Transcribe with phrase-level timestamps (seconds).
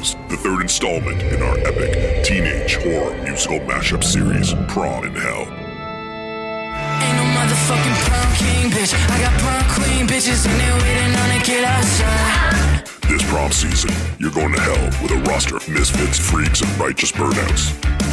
[0.00, 5.42] comes the third installment in our epic teenage horror musical mashup series, Prom in Hell.
[7.02, 8.94] Ain't no motherfucking prom king, bitch.
[8.94, 12.86] I got prom queen bitches and they waiting on to get outside.
[13.08, 17.12] This prom season, you're going to hell with a roster of misfits, freaks, and righteous
[17.12, 18.09] burnouts.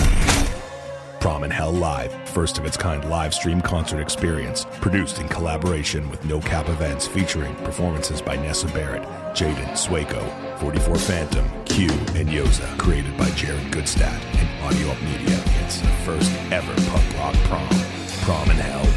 [1.20, 6.10] Prom in Hell Live, first of its kind live stream concert experience, produced in collaboration
[6.10, 12.30] with No Cap Events, featuring performances by Nessa Barrett, jxdn, Sueco, 44 Phantom, Q, and
[12.30, 15.42] Yoza, created by Jared Goodstadt and Audio Up Media.
[15.64, 17.68] It's the first ever punk rock prom.
[18.22, 18.97] Prom in Hell.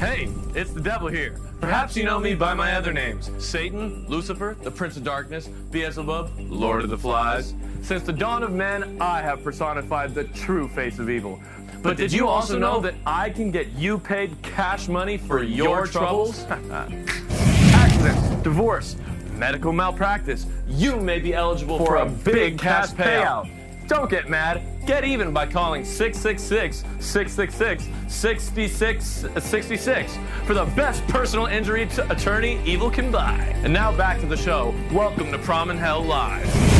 [0.00, 1.36] Hey, it's the devil here.
[1.60, 6.30] Perhaps you know me by my other names Satan, Lucifer, the Prince of Darkness, Beelzebub,
[6.48, 7.52] Lord of the Flies.
[7.82, 11.38] Since the dawn of man, I have personified the true face of evil.
[11.82, 15.86] But did you also know that I can get you paid cash money for your
[15.86, 16.44] troubles?
[16.48, 18.96] Accidents, divorce,
[19.34, 20.46] medical malpractice.
[20.66, 23.50] You may be eligible for a big cash payout.
[23.90, 24.62] Don't get mad.
[24.86, 30.16] Get even by calling 666 666 6666
[30.46, 33.52] for the best personal injury t- attorney evil can buy.
[33.64, 34.72] And now back to the show.
[34.92, 36.79] Welcome to Prom and Hell Live.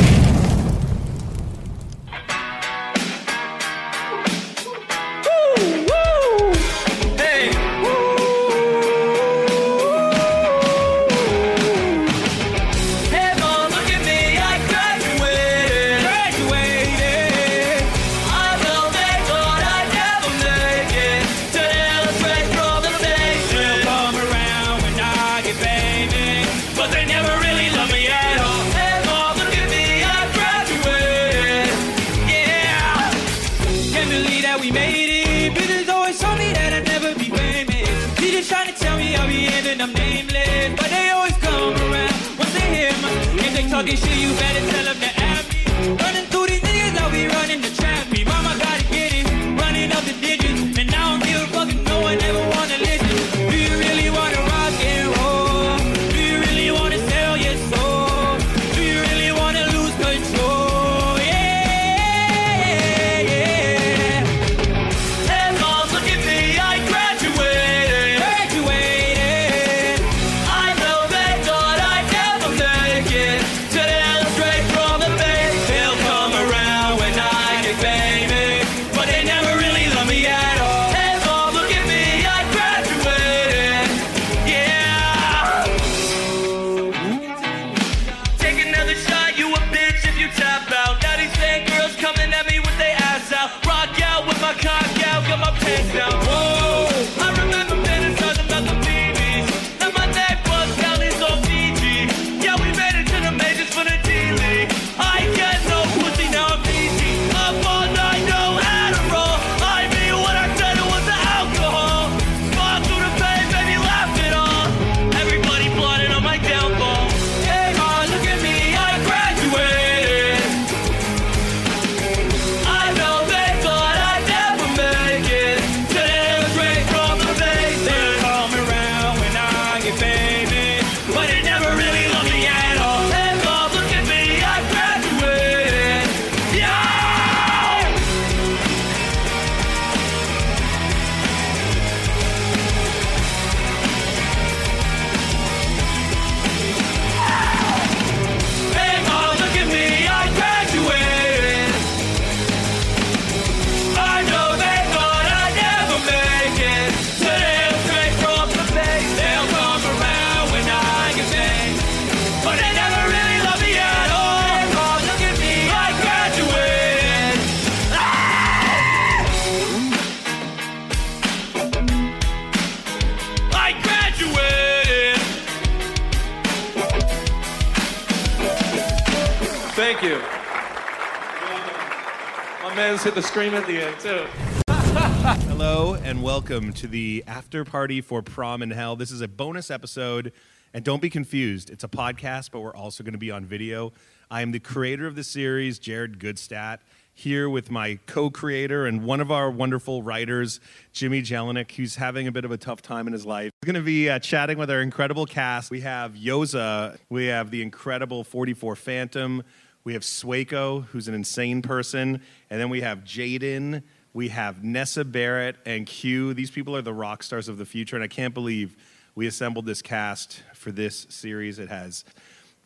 [182.91, 184.27] My man's hit the scream at the end too.
[185.49, 188.97] Hello and welcome to the after party for Prom in Hell.
[188.97, 190.33] This is a bonus episode,
[190.75, 191.71] and don't be confused.
[191.71, 193.93] It's a podcast, but we're also going to be on video.
[194.29, 196.79] I am the creator of the series, Jared Goodstadt,
[197.15, 200.59] here with my co creator and one of our wonderful writers,
[200.93, 203.53] Jimmy Jelinek, who's having a bit of a tough time in his life.
[203.63, 205.71] We're going to be uh, chatting with our incredible cast.
[205.71, 209.45] We have Yoza, we have the incredible 44 Phantom,
[209.85, 213.83] we have Sueco, who's an insane person, and then we have jxdn.
[214.13, 216.35] We have Nessa Barrett and Q.
[216.35, 218.77] These people are the rock stars of the future, and I can't believe
[219.15, 221.59] we assembled this cast for this series.
[221.59, 222.05] It has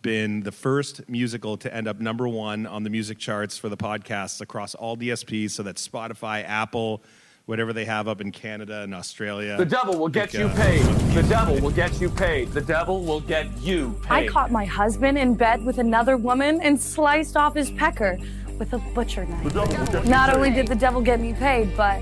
[0.00, 3.76] been the first musical to end up number one on the music charts for the
[3.76, 5.52] podcasts across all DSPs.
[5.52, 7.02] So that's Spotify, Apple,
[7.46, 9.56] whatever they have up in Canada and Australia.
[9.56, 10.82] The devil will get you uh, paid.
[11.14, 12.48] The devil will get you paid.
[12.52, 14.10] The devil will get you paid.
[14.10, 18.18] I caught my husband in bed with another woman and sliced off his pecker
[18.58, 20.06] with a butcher knife.
[20.06, 22.00] Not only did the devil get me paid, but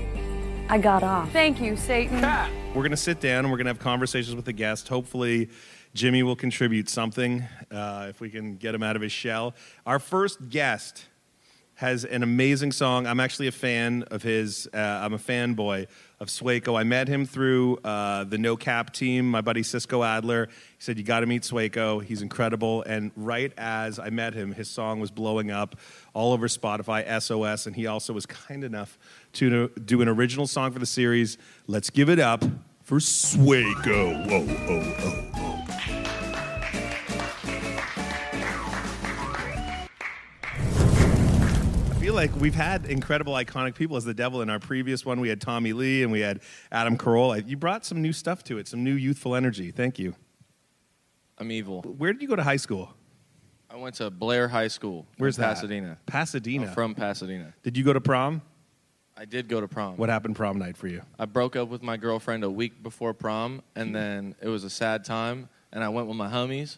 [0.69, 1.31] I got off.
[1.31, 2.21] Thank you, Satan.
[2.73, 4.87] We're going to sit down and we're going to have conversations with the guest.
[4.87, 5.49] Hopefully,
[5.93, 9.55] Jimmy will contribute something uh, if we can get him out of his shell.
[9.85, 11.05] Our first guest
[11.75, 13.07] has an amazing song.
[13.07, 14.67] I'm actually a fan of his.
[14.73, 15.87] Uh, I'm a fanboy
[16.19, 16.79] of Sueco.
[16.79, 19.29] I met him through uh, the No Cap team.
[19.29, 20.45] My buddy Cisco Adler.
[20.47, 22.03] He said you got to meet Sueco.
[22.03, 22.83] He's incredible.
[22.83, 25.75] And right as I met him, his song was blowing up
[26.13, 28.97] all over Spotify, SOS, and he also was kind enough
[29.33, 31.37] to do an original song for the series.
[31.67, 32.43] Let's give it up
[32.83, 34.27] for Sueco.
[34.29, 35.52] Oh, oh, oh.
[42.13, 44.43] Feel like we've had incredible, iconic people as the devil.
[44.43, 47.47] In our previous one, we had Tommy Lee and we had Adam Carolla.
[47.47, 49.71] You brought some new stuff to it, some new youthful energy.
[49.71, 50.13] Thank you.
[51.39, 51.81] I'm evil.
[51.81, 52.93] Where did you go to high school?
[53.67, 55.07] I went to Blair High School.
[55.17, 55.55] Where's that?
[55.55, 55.97] Pasadena.
[56.05, 56.67] Pasadena.
[56.67, 57.51] I'm from Pasadena.
[57.63, 58.43] Did you go to prom?
[59.17, 59.97] I did go to prom.
[59.97, 61.01] What happened prom night for you?
[61.17, 64.69] I broke up with my girlfriend a week before prom, and then it was a
[64.69, 65.49] sad time.
[65.71, 66.77] And I went with my homies,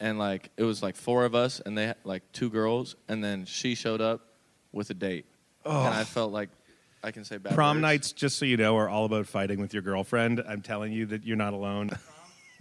[0.00, 3.22] and like it was like four of us, and they had like two girls, and
[3.22, 4.31] then she showed up
[4.72, 5.26] with a date,
[5.64, 6.48] and I felt like
[7.04, 7.82] I can say bad Prom words.
[7.82, 10.42] nights, just so you know, are all about fighting with your girlfriend.
[10.46, 11.90] I'm telling you that you're not alone.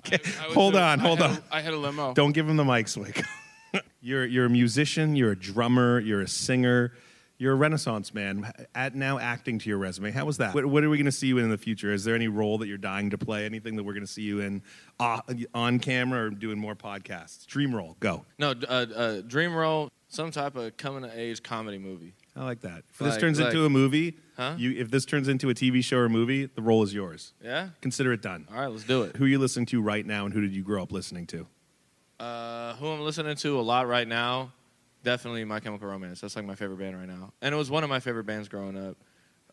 [0.06, 1.38] Okay, I was hold a- on, I hold had on.
[1.38, 2.14] a- I had a limo.
[2.14, 3.22] Don't give him the mic, Swick.
[4.02, 6.94] you're you're a musician, you're a drummer, you're a singer,
[7.38, 8.52] you're a Renaissance man.
[8.76, 10.12] At now acting to your resume.
[10.12, 10.54] How was that?
[10.54, 11.94] What, what are we going to see you in in the future?
[11.94, 13.46] Is there any role that you're dying to play?
[13.46, 14.62] Anything that we're going to see you in
[15.00, 15.22] uh,
[15.54, 17.46] on camera or doing more podcasts?
[17.48, 18.26] Dream role, go.
[18.40, 22.14] No, d- uh, uh, dream role, some type of coming of age comedy movie.
[22.36, 22.84] I like that.
[22.92, 24.56] If this Like- turns into like- a movie, Huh?
[24.58, 27.34] you if this turns into a TV show or movie, the role is yours.
[27.44, 27.70] Yeah.
[27.82, 28.46] Consider it done.
[28.52, 29.16] All right, let's do it.
[29.16, 31.48] Who are you listening to right now, and who did you grow up listening to?
[32.20, 34.52] Uh, who I'm listening to a lot right now,
[35.04, 36.22] definitely My Chemical Romance.
[36.22, 38.48] That's like my favorite band right now, and it was one of my favorite bands
[38.50, 38.98] growing up.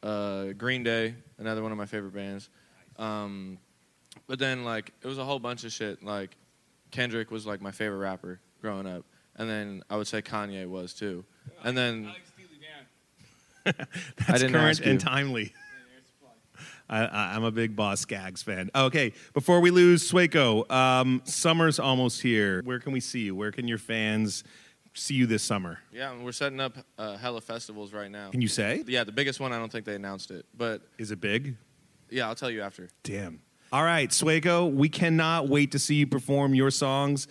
[0.02, 2.50] Uh, Green Day, another one of my favorite bands.
[2.98, 3.58] Um,
[4.26, 6.02] but then like it was a whole bunch of shit.
[6.02, 6.36] Like
[6.90, 9.04] Kendrick was like my favorite rapper growing up,
[9.38, 11.24] and then I would say Kanye was too.
[11.64, 12.12] And then
[13.64, 14.90] That's didn't current ask you.
[14.92, 15.52] and timely.
[16.90, 18.70] I, I, I'm a big Boss Gags fan.
[18.74, 22.62] Okay, before we lose Sueco, um, summer's almost here.
[22.64, 23.34] Where can we see you?
[23.34, 24.42] Where can your fans
[24.94, 25.80] see you this summer?
[25.92, 28.30] yeah, we're setting up uh, hella festivals right now.
[28.30, 28.84] Can you say?
[28.86, 31.56] Yeah, the biggest one I don't think they announced it, but Is it big?
[32.10, 32.88] yeah, I'll tell you after.
[33.02, 33.40] Damn.
[33.70, 37.28] All right, Sueco, we cannot wait to see you perform your songs.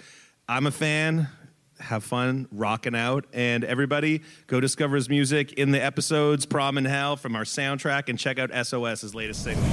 [0.47, 1.29] I'm a fan.
[1.79, 3.25] Have fun rocking out.
[3.33, 8.09] And everybody, go discover his music in the episodes Prom in Hell from our soundtrack
[8.09, 9.63] and check out SOS's latest single.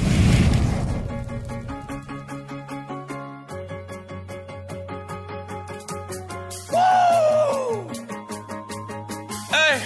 [9.51, 9.81] Hey.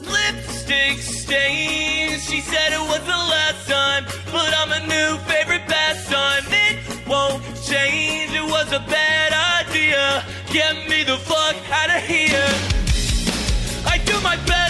[0.00, 2.24] Lipstick stains.
[2.24, 5.51] She said it was the last time, but I'm a new favorite
[8.72, 9.32] a bad
[9.66, 10.24] idea.
[10.50, 12.48] Get me the fuck out of here.
[13.84, 14.61] I do my best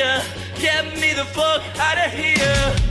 [0.00, 2.89] Get me the fuck out of here.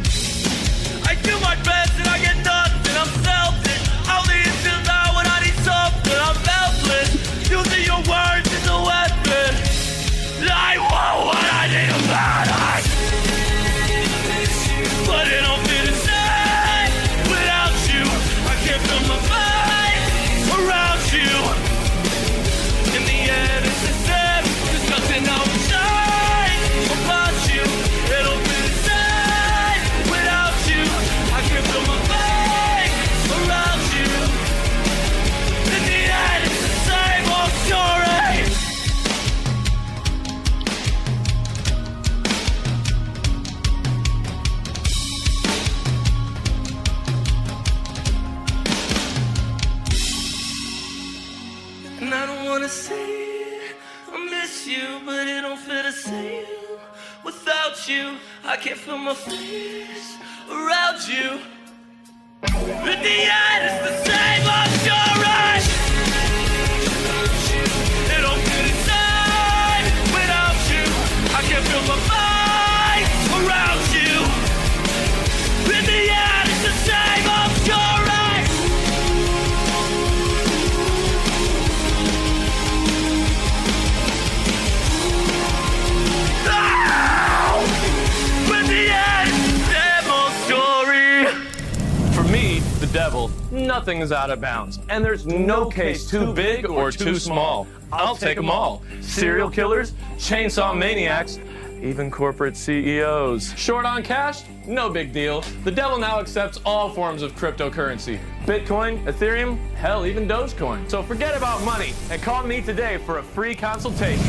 [94.10, 94.80] Nothing is out of bounds.
[94.90, 97.68] And there's no case too big or too small.
[97.92, 98.84] I'll take them all.
[99.02, 101.40] Serial killers, chainsaw maniacs,
[101.82, 103.54] even corporate CEOs.
[103.58, 104.44] Short on cash?
[104.68, 105.42] No big deal.
[105.64, 110.90] The devil now accepts all forms of cryptocurrency Bitcoin, Ethereum, hell, even Dogecoin.
[110.90, 114.26] So forget about money and call me today for a free consultation.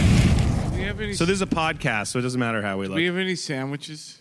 [0.70, 2.86] Do we have any, So this is a podcast, so it doesn't matter how we
[2.86, 2.96] do look.
[2.98, 4.19] we have any sandwiches?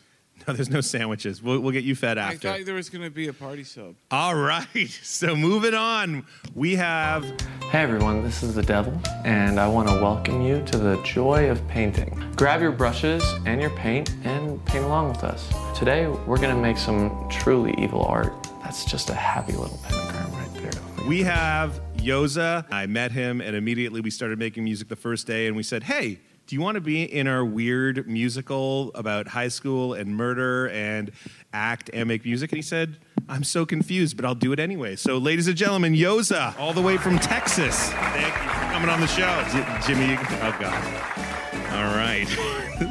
[0.50, 1.42] No, there's no sandwiches.
[1.42, 2.50] We'll, we'll get you fed after.
[2.50, 3.96] I thought there was going to be a party sub.
[4.12, 4.66] All right.
[5.02, 6.26] So moving on,
[6.56, 7.24] we have
[7.70, 11.50] Hey everyone, this is the Devil, and I want to welcome you to the joy
[11.50, 12.20] of painting.
[12.36, 15.48] Grab your brushes and your paint and paint along with us.
[15.78, 18.34] Today, we're going to make some truly evil art.
[18.64, 20.72] That's just a happy little pentagram right there.
[21.00, 22.66] Oh we have Yoza.
[22.72, 25.84] I met him, and immediately we started making music the first day, and we said,
[25.84, 30.68] "Hey, do you want to be in our weird musical about high school and murder
[30.70, 31.12] and
[31.54, 34.96] act and make music?" And he said, "I'm so confused, but I'll do it anyway."
[34.96, 37.92] So, ladies and gentlemen, Yoza, all the way from Texas.
[37.92, 40.18] Thank you for coming on the show, J- Jimmy.
[40.18, 40.84] Oh God.
[41.72, 42.26] All right.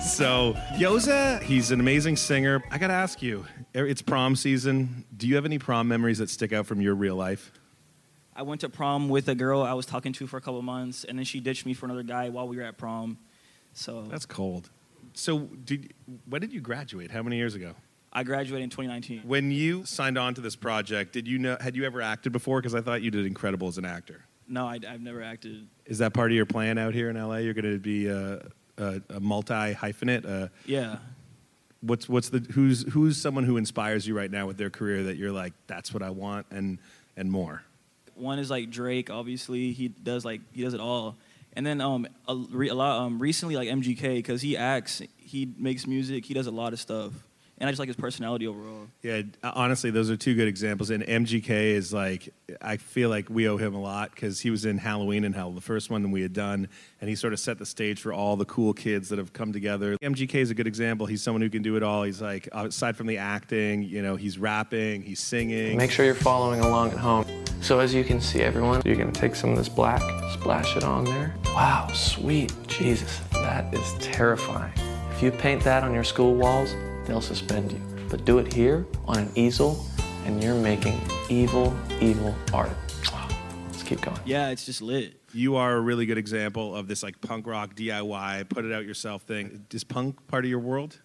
[0.03, 2.63] so, Yoza, he's an amazing singer.
[2.71, 5.05] I got to ask you, er, it's prom season.
[5.17, 7.51] Do you have any prom memories that stick out from your real life?
[8.37, 11.03] I went to prom with a girl I was talking to for a couple months,
[11.03, 13.19] and then she ditched me for another guy while we were at prom.
[13.79, 14.71] So That's cold.
[15.15, 15.95] So, did
[16.29, 17.11] when did you graduate?
[17.11, 17.75] How many years ago?
[18.13, 19.23] I graduated in 2019.
[19.25, 22.61] When you signed on to this project, did you know had you ever acted before?
[22.61, 24.25] Because I thought you did incredible as an actor.
[24.49, 25.69] No, I, have never acted.
[25.87, 27.37] Is that part of your plan out here in LA?
[27.37, 30.27] You're going to be a, a, a multi hyphenate.
[30.29, 30.97] Uh, Yeah.
[31.81, 35.17] what's what's the who's who's someone who inspires you right now with their career that
[35.17, 36.79] you're like that's what I want and
[37.17, 37.63] and more.
[38.15, 39.11] One is like Drake.
[39.11, 41.17] Obviously, he does like he does it all.
[41.59, 45.89] And then um a, a lot um recently like MGK because he acts, he makes
[45.89, 47.13] music, he does a lot of stuff,
[47.61, 48.87] and I just like his personality overall.
[49.03, 50.91] Yeah, honestly, those are two good examples.
[50.91, 54.65] And MGK is like, I feel like we owe him a lot because he was
[54.65, 56.69] in Halloween in Hell, the first one we had done,
[57.01, 59.53] and he sort of set the stage for all the cool kids that have come
[59.53, 59.97] together.
[60.03, 61.07] MGK is a good example.
[61.07, 62.05] He's someone who can do it all.
[62.05, 65.77] He's like, aside from the acting, you know, he's rapping, he's singing.
[65.77, 67.25] Make sure you're following along at home.
[67.61, 70.01] So as you can see, everyone, you're gonna take some of this black,
[70.33, 71.35] splash it on there.
[71.47, 74.73] Wow, sweet Jesus, that is terrifying.
[75.11, 76.73] If you paint that on your school walls,
[77.09, 77.81] they'll suspend you.
[78.09, 79.85] But do it here on an easel,
[80.25, 82.71] and you're making evil, evil art.
[83.67, 84.21] Let's keep going.
[84.25, 85.15] Yeah, it's just lit.
[85.33, 88.85] You are a really good example of this like punk rock DIY, put it out
[88.85, 89.67] yourself thing.
[89.73, 91.01] Is punk part of your world?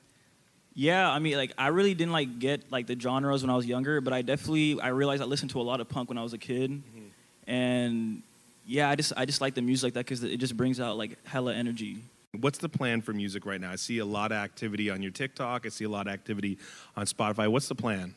[0.76, 3.66] Yeah, I mean, like I really didn't like get like the genres when I was
[3.66, 6.24] younger, but I definitely I realized I listened to a lot of punk when I
[6.24, 7.50] was a kid, mm-hmm.
[7.52, 8.24] and
[8.66, 10.98] yeah, I just I just like the music like that because it just brings out
[10.98, 11.98] like hella energy.
[12.40, 13.72] What's the plan for music right now?
[13.72, 15.68] I see a lot of activity on your TikTok.
[15.68, 16.58] I see a lot of activity
[16.96, 17.48] on Spotify.
[17.48, 18.16] What's the plan?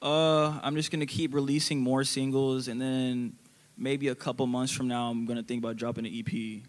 [0.00, 3.34] Uh, I'm just gonna keep releasing more singles, and then
[3.76, 6.62] maybe a couple months from now, I'm gonna think about dropping an E EP.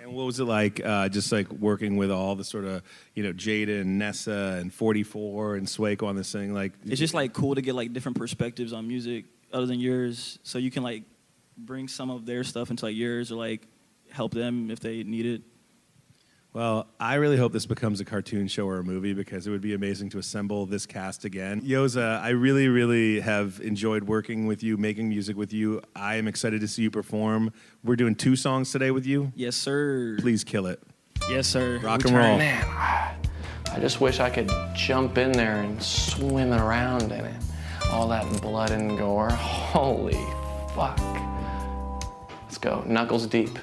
[0.00, 2.82] And what was it like, uh, just like working with all the sort of,
[3.14, 6.54] you know, Jada and Nessa and 44 and Swake on this thing?
[6.54, 10.38] Like, It's just like cool to get like different perspectives on music other than yours,
[10.44, 11.02] so you can like
[11.58, 13.66] bring some of their stuff into like yours or like
[14.10, 15.42] help them if they need it.
[16.52, 19.60] Well, I really hope this becomes a cartoon show or a movie because it would
[19.60, 21.60] be amazing to assemble this cast again.
[21.60, 25.80] Yoza, I really, really have enjoyed working with you, making music with you.
[25.94, 27.52] I am excited to see you perform.
[27.84, 29.30] We're doing two songs today with you.
[29.36, 30.16] Yes, sir.
[30.20, 30.82] Please kill it.
[31.28, 31.78] Yes, sir.
[31.78, 32.38] Rock and roll.
[32.38, 37.42] Man, I just wish I could jump in there and swim around in it.
[37.92, 39.30] All that blood and gore.
[39.30, 40.18] Holy
[40.74, 40.98] fuck.
[42.42, 42.82] Let's go.
[42.88, 43.56] Knuckles deep.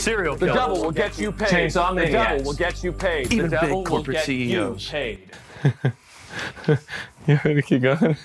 [0.00, 0.60] Serial The killers.
[0.60, 1.48] devil will get you paid.
[1.48, 3.32] Chainsaw The devil will get you paid.
[3.32, 4.88] Even The devil big will corporate get you CEOs.
[4.90, 5.30] paid.
[7.26, 8.16] You ready to keep going?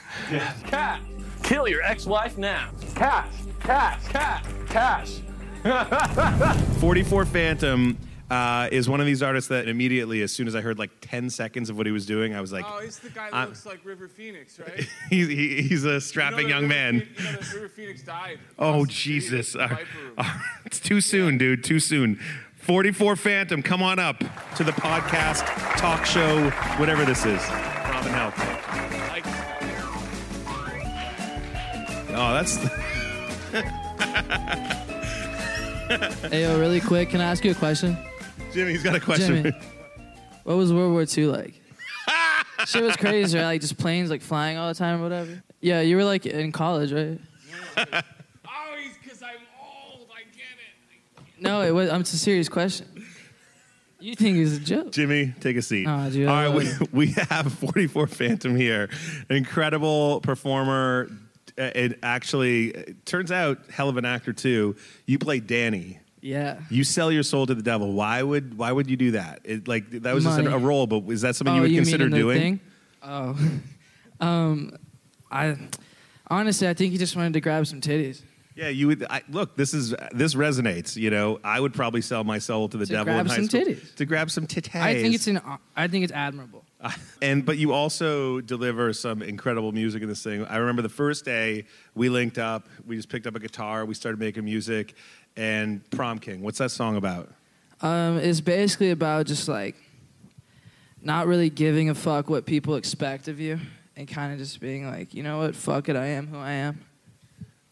[0.67, 1.01] Cat,
[1.43, 2.69] kill your ex-wife now.
[2.95, 3.27] Cash,
[3.59, 5.19] cash, cash, cash.
[6.79, 7.97] 44 Phantom
[8.29, 11.29] uh, is one of these artists that immediately, as soon as I heard like 10
[11.29, 13.49] seconds of what he was doing, I was like, oh, he's the guy that I'm-
[13.49, 14.87] looks like River Phoenix, right?
[15.09, 16.93] he's, he, he's a strapping You know young that man.
[16.99, 18.39] River, Phoenix- you know that River Phoenix died.
[18.59, 19.55] Oh, Jesus.
[19.55, 19.77] Uh,
[20.17, 21.63] uh, it's too soon, dude.
[21.63, 22.19] Too soon.
[22.57, 24.23] 44 Phantom, come on up
[24.55, 25.45] to the podcast,
[25.77, 27.39] talk show, whatever this is.
[27.47, 28.33] Robin Hell.
[32.17, 32.55] Oh, that's.
[36.31, 37.95] Hey, yo, really quick, can I ask you a question?
[38.55, 39.43] Jimmy's got a question.
[39.43, 39.51] Jimmy,
[40.45, 41.53] what was World War II like?
[42.65, 43.43] Shit was crazy, right?
[43.45, 45.43] Like just planes like flying all the time or whatever.
[45.59, 47.19] Yeah, you were like in college, right?
[48.47, 50.07] Oh, he's because I'm old.
[50.09, 50.45] I get
[51.37, 51.41] it.
[51.41, 51.89] No, it was.
[51.89, 52.87] Um, it's a serious question.
[53.99, 54.91] You think it's a joke?
[54.93, 55.85] Jimmy, take a seat.
[55.85, 58.89] Nah, dude, All I right, we, love we have 44 Phantom here.
[59.29, 61.09] Incredible performer.
[61.57, 64.75] Uh, It actually it turns out hell of an actor too.
[65.05, 65.99] You play Danny.
[66.25, 66.57] Yeah.
[66.71, 67.93] You sell your soul to the devil.
[67.93, 69.41] Why would why would you do that?
[69.43, 71.69] It, like that was just a, a role, but is that something oh, you would
[71.69, 72.39] mean consider in doing?
[72.39, 72.59] Thing?
[73.03, 73.37] Oh,
[74.19, 74.75] um,
[75.29, 75.55] I
[76.27, 78.23] honestly, I think he just wanted to grab some titties.
[78.55, 79.05] Yeah, you would.
[79.09, 80.95] I, look, this is this resonates.
[80.95, 83.35] You know, I would probably sell my soul to the To devil grab in high
[83.35, 83.95] some school titties.
[83.95, 84.79] to grab some titties.
[84.79, 85.41] I think it's an.
[85.75, 86.63] I think it's admirable.
[87.21, 90.45] and but you also deliver some incredible music in this thing.
[90.45, 91.65] I remember the first day
[91.95, 92.67] we linked up.
[92.87, 93.83] We just picked up a guitar.
[93.85, 94.93] We started making music.
[95.37, 97.29] And Prom King, what's that song about?
[97.81, 99.75] Um, it's basically about just like
[101.01, 103.59] not really giving a fuck what people expect of you,
[103.97, 106.51] and kind of just being like, you know what, fuck it, I am who I
[106.53, 106.79] am.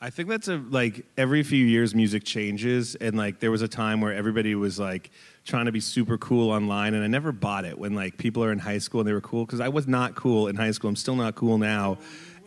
[0.03, 3.69] I think that's a like every few years music changes and like there was a
[3.69, 5.11] time where everybody was like
[5.45, 8.51] trying to be super cool online and I never bought it when like people are
[8.51, 10.89] in high school and they were cool because I was not cool in high school.
[10.89, 11.99] I'm still not cool now.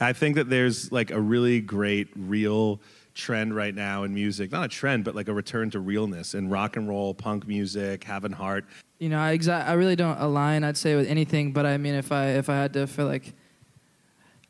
[0.02, 2.78] I think that there's like a really great real
[3.14, 4.52] trend right now in music.
[4.52, 8.04] Not a trend, but like a return to realness in rock and roll, punk music,
[8.04, 8.66] having heart.
[8.98, 10.62] You know, I exa- I really don't align.
[10.62, 13.32] I'd say with anything, but I mean, if I if I had to feel like,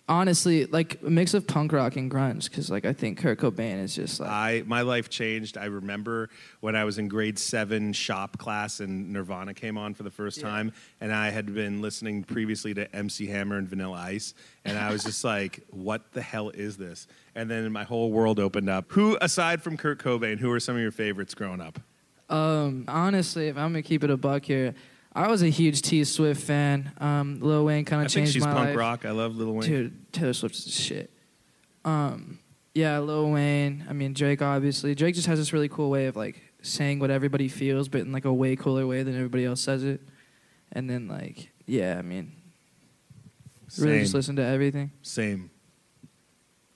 [0.08, 3.82] honestly, like a mix of punk rock and grunge, because like I think Kurt Cobain
[3.82, 5.58] is just like I my life changed.
[5.58, 10.02] I remember when I was in grade seven shop class and Nirvana came on for
[10.02, 14.34] the first time, and I had been listening previously to MC Hammer and Vanilla Ice,
[14.64, 18.38] and I was just like, "What the hell is this?" And then my whole world
[18.38, 18.86] opened up.
[18.92, 21.80] Who, aside from Kurt Cobain, who are some of your favorites growing up?
[22.28, 24.74] Um, honestly, if I'm gonna keep it a buck here,
[25.16, 26.92] I was a huge T Swift fan.
[26.98, 28.18] Um, Lil Wayne kind of takes it.
[28.18, 28.76] I of think changed she's my punk life.
[28.76, 29.04] rock.
[29.06, 29.68] I love Lil Wayne.
[29.68, 31.10] Dude, Taylor Swift's the shit.
[31.86, 32.38] Um,
[32.74, 33.86] yeah, Lil Wayne.
[33.88, 34.42] I mean, Drake.
[34.42, 38.02] Obviously, Drake just has this really cool way of like saying what everybody feels, but
[38.02, 40.02] in like a way cooler way than everybody else says it.
[40.72, 42.32] And then like, yeah, I mean,
[43.78, 44.90] really just listen to everything.
[45.00, 45.50] Same.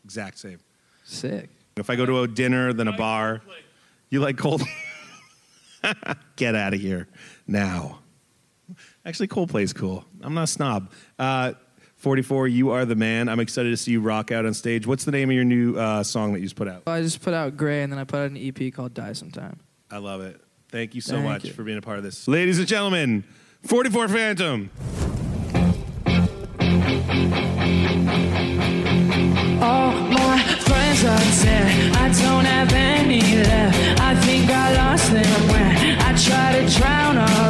[0.04, 0.60] Exact same.
[1.04, 1.50] Sick.
[1.76, 3.42] If I go to a dinner, then a bar,
[4.08, 4.62] you like cold.
[6.36, 7.06] Get out of here
[7.46, 8.00] now.
[9.04, 10.04] Actually, Coldplay's cool.
[10.22, 10.90] I'm not a snob.
[11.18, 11.52] Uh,
[11.96, 13.28] 44, you are the man.
[13.28, 14.86] I'm excited to see you rock out on stage.
[14.86, 16.84] What's the name of your new uh, song that you just put out?
[16.86, 19.60] I just put out Gray, and then I put out an EP called Die Sometime.
[19.90, 20.40] I love it.
[20.70, 21.52] Thank you so Thank much you.
[21.52, 22.26] for being a part of this.
[22.26, 23.24] Ladies and gentlemen,
[23.64, 24.70] 44 Phantom.
[29.62, 31.96] All my friends are dead.
[31.96, 34.00] I don't have any left.
[34.00, 37.49] I think I lost them when I try to drown all them in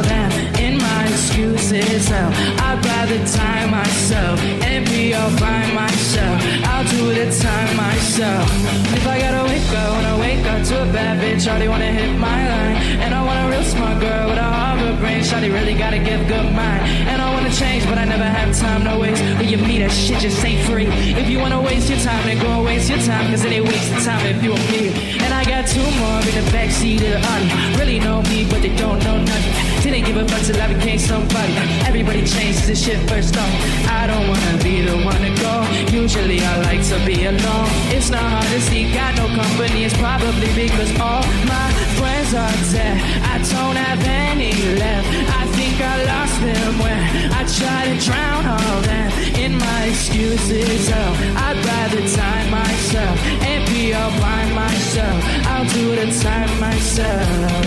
[2.07, 6.41] Hell, I'd rather die myself and be all by myself.
[6.65, 7.77] I'll do the time
[8.11, 8.49] myself.
[8.91, 11.47] If I gotta wake up, wanna wake up to a bad bitch.
[11.47, 14.99] Shawty wanna hit my line, and I want a real smart girl with a Harvard
[14.99, 15.23] brain.
[15.23, 18.83] Shawty really gotta give good mind, and I wanna change, but I never have time
[18.83, 19.23] to waste.
[19.39, 20.87] When you meet that shit just ain't free.
[21.21, 23.65] If you wanna waste your time, then go and waste your time, cause it ain't
[23.65, 24.83] wasting time if you and me.
[25.23, 27.47] And I got two more in the backseat of the Audi.
[27.79, 29.53] Really know me, but they don't know nothing.
[29.83, 31.53] Didn't give a fuck till I became somebody.
[31.89, 33.53] Everybody changes this shit first off.
[33.89, 35.53] I don't wanna be the one to go.
[35.89, 37.69] Usually I like to be alone.
[38.01, 39.83] It's not hard to see, got no company.
[39.83, 41.69] It's probably because all my
[42.01, 42.97] friends are dead.
[43.29, 45.07] I don't have any left.
[45.29, 46.97] I think I lost them when
[47.31, 50.89] I tried to drown all them in my excuses.
[50.89, 51.13] Oh,
[51.45, 55.23] I'd rather die myself and be all by myself.
[55.45, 57.60] I'll do the time myself.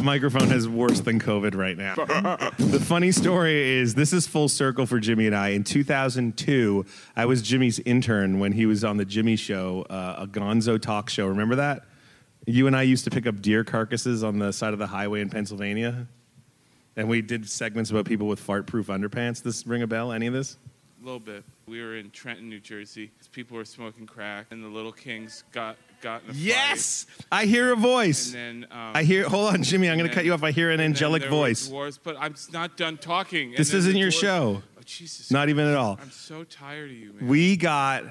[0.00, 1.94] That microphone has worse than COVID right now.
[2.58, 5.48] the funny story is this is full circle for Jimmy and I.
[5.48, 6.86] In 2002,
[7.16, 11.10] I was Jimmy's intern when he was on the Jimmy Show, uh, a Gonzo talk
[11.10, 11.26] show.
[11.26, 11.84] Remember that?
[12.46, 15.20] You and I used to pick up deer carcasses on the side of the highway
[15.20, 16.06] in Pennsylvania,
[16.96, 19.42] and we did segments about people with fart-proof underpants.
[19.42, 20.12] This ring a bell?
[20.12, 20.56] Any of this?
[21.02, 21.44] A little bit.
[21.66, 23.10] We were in Trenton, New Jersey.
[23.32, 27.76] People were smoking crack, and the Little Kings got got in Yes, I hear a
[27.76, 28.34] voice.
[28.34, 29.28] And then um, I hear.
[29.28, 29.88] Hold on, Jimmy.
[29.90, 30.42] I'm going to cut you off.
[30.42, 31.68] I hear an angelic voice.
[31.68, 33.54] Dwarves, but I'm not done talking.
[33.56, 34.62] This isn't your dwarves- show.
[34.78, 35.30] Oh, Jesus.
[35.30, 35.98] Not even at all.
[36.00, 37.28] I'm so tired of you, man.
[37.28, 38.04] We got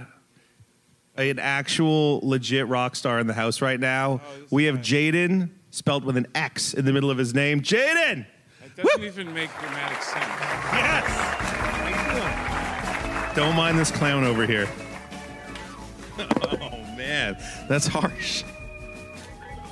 [1.15, 4.21] an actual legit rock star in the house right now.
[4.49, 7.61] we have jxdn spelled with an X in the middle of his name.
[7.61, 8.25] jxdn!
[8.61, 10.25] That doesn't even make dramatic sense.
[10.71, 11.49] Yes.
[13.35, 14.67] Don't mind this clown over here.
[17.09, 18.43] Man, that's harsh.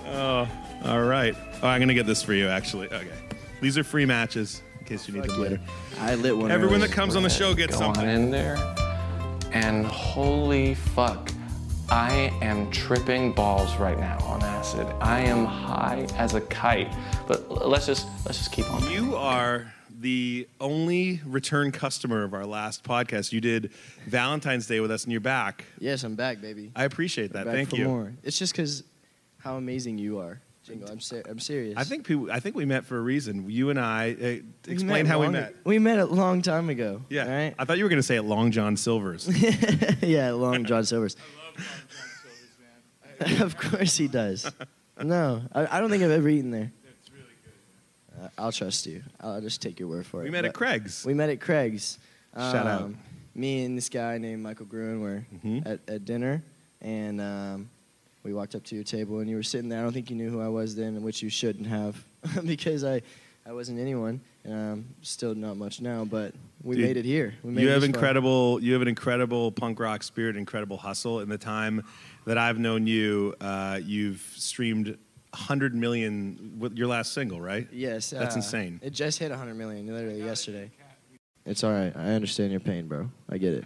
[0.07, 0.47] Oh,
[0.83, 1.35] all right.
[1.61, 2.47] Oh, I'm gonna get this for you.
[2.47, 3.11] Actually, okay.
[3.61, 5.59] These are free matches in case you need them later.
[5.99, 6.49] I lit one.
[6.49, 8.05] Everyone that comes on the show gets Go something.
[8.05, 8.57] on in there,
[9.51, 11.29] and holy fuck,
[11.89, 14.87] I am tripping balls right now on acid.
[14.99, 16.93] I am high as a kite.
[17.27, 18.89] But let's just let's just keep on.
[18.91, 23.31] You are the only return customer of our last podcast.
[23.31, 23.71] You did
[24.05, 25.63] Valentine's Day with us, and you're back.
[25.79, 26.71] Yes, I'm back, baby.
[26.75, 27.45] I appreciate that.
[27.45, 27.85] Back Thank for you.
[27.85, 28.13] More.
[28.21, 28.83] It's just because
[29.39, 30.89] how amazing you are, Jingle.
[30.89, 31.75] I'm ser- I'm serious.
[31.77, 32.29] I think people.
[32.29, 33.49] I think we met for a reason.
[33.49, 34.11] You and I.
[34.11, 34.25] Uh,
[34.69, 35.55] explain met how we long- met.
[35.63, 37.03] We met a long time ago.
[37.09, 37.33] Yeah.
[37.33, 37.55] Right?
[37.57, 39.29] I thought you were going to say it Long John Silver's.
[40.01, 41.15] yeah, Long John Silver's.
[43.41, 44.49] of course he does.
[45.03, 46.71] No, I, I don't think I've ever eaten there.
[46.99, 48.23] It's really good.
[48.25, 49.03] Uh, I'll trust you.
[49.21, 50.23] I'll just take your word for it.
[50.23, 51.05] We met at But Craig's.
[51.05, 51.99] We met at Craig's.
[52.35, 52.81] Shout out.
[52.81, 52.97] Um,
[53.35, 55.67] Me and this guy named Michael Gruen were Mm-hmm.
[55.67, 56.41] at, at dinner,
[56.81, 57.69] and um,
[58.23, 59.81] we walked up to your table and you were sitting there.
[59.81, 62.03] I don't think you knew who I was then, which you shouldn't have,
[62.43, 63.03] because I,
[63.45, 66.05] I wasn't anyone, and I'm still not much now.
[66.05, 66.33] But
[66.63, 67.35] we Dude, made it here.
[67.43, 67.95] We made you it have this far.
[67.99, 68.63] incredible.
[68.63, 71.19] You have an incredible punk rock spirit, incredible hustle.
[71.19, 71.83] In the time
[72.25, 74.97] that I've known you, uh, you've streamed
[75.31, 76.55] 100 million.
[76.57, 77.67] With your last single, right?
[77.71, 78.79] Yes, that's uh, insane.
[78.81, 80.71] It just hit 100 million literally yesterday.
[81.45, 81.93] It's all right.
[81.95, 83.09] I understand your pain, bro.
[83.29, 83.65] I get it.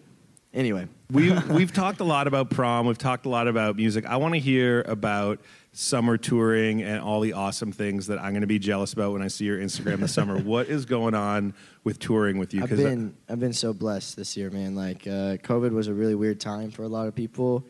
[0.53, 2.85] Anyway, We've we've talked a lot about prom.
[2.85, 4.05] We've talked a lot about music.
[4.05, 5.39] I want to hear about
[5.73, 9.21] summer touring and all the awesome things that I'm going to be jealous about when
[9.21, 10.37] I see your Instagram this summer.
[10.43, 11.53] What is going on
[11.85, 12.61] with touring with you?
[12.63, 14.75] I've 'Cause I- been I've been so blessed this year, man.
[14.75, 17.63] Like uh, COVID was a really weird time for a lot of people.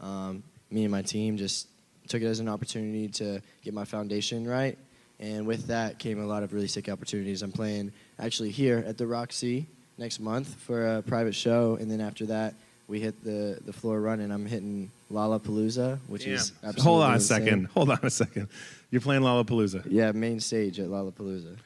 [0.00, 1.66] Um, me and my team just
[2.06, 4.78] took it as an opportunity to get my foundation right,
[5.18, 7.42] and with that came a lot of really sick opportunities.
[7.42, 9.66] I'm playing actually here at the Roxy
[9.98, 12.54] next month for a private show, and then after that
[12.88, 14.32] we hit the the floor running.
[14.32, 17.44] I'm hitting Lollapalooza, which is absolutely hold on a insane.
[17.44, 17.64] second.
[17.74, 18.48] Hold on a second.
[18.90, 19.86] You're playing Lollapalooza.
[19.88, 21.56] Yeah, main stage at Lollapalooza.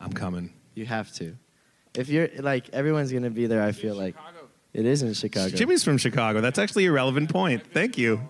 [0.00, 0.52] I'm coming.
[0.74, 1.36] You have to.
[1.94, 4.16] If you're like everyone's gonna be there, I feel like
[4.72, 5.54] it is in Chicago.
[5.56, 6.40] Jimmy's from Chicago.
[6.40, 7.62] That's actually a relevant point.
[7.72, 8.20] Thank you.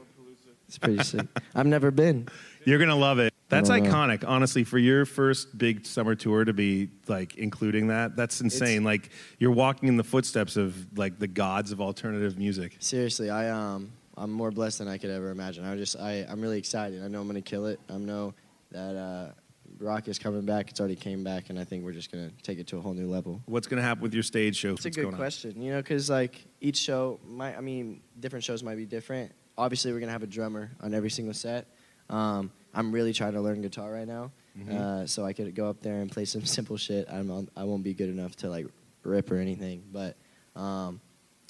[0.69, 1.27] It's pretty sick.
[1.55, 2.29] I've never been.
[2.65, 3.34] You're gonna love it.
[3.55, 4.65] That's iconic, honestly.
[4.65, 8.85] For your first big summer tour to be like including that, that's insane.
[8.85, 12.77] like you're walking in the footsteps of like the gods of alternative music.
[12.81, 15.65] Seriously, I um I'm more blessed than I could ever imagine.
[15.65, 17.03] I just I I'm really excited.
[17.03, 17.81] I know I'm gonna kill it.
[17.89, 18.35] I know
[18.71, 19.33] that uh,
[19.79, 20.71] Rock is coming back.
[20.71, 22.95] It's already came back, and I think we're just gonna take it to a whole
[22.95, 23.41] new level.
[23.47, 24.73] What's gonna happen with your stage show?
[24.73, 25.19] It's a What's good going on?
[25.21, 29.33] question, you know, because like each show, might I mean, different shows might be different.
[29.57, 31.67] Obviously, we're gonna have a drummer on every single set.
[32.11, 34.71] Um, I'm really trying to learn guitar right now, Mhm.
[34.71, 37.09] uh, so I could go up there and play some simple shit.
[37.11, 38.67] I'm on, I won't be good enough to like
[39.03, 40.17] rip or anything, but
[40.57, 41.01] um,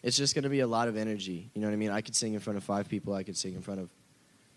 [0.03, 1.51] it's just gonna be a lot of energy.
[1.55, 1.91] You know what I mean?
[1.91, 3.15] I could sing in front of five people.
[3.15, 3.89] I could sing in front of